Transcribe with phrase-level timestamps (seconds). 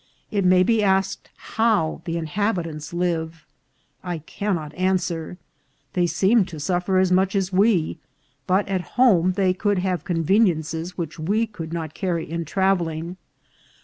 [0.31, 3.45] It may be asked how the inhabitants live.
[4.03, 5.37] I cannot answer.
[5.93, 7.99] They seemed to suffer as much as we,
[8.47, 13.17] but at home they could have conveniences which we could not carry in travelling.